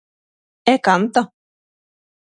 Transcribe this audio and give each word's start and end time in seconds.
E 0.73 0.75
canta. 0.85 1.21